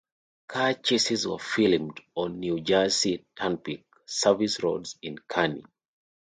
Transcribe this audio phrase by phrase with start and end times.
[0.47, 5.63] Car chases were filmed on New Jersey Turnpike service roads in Kearney.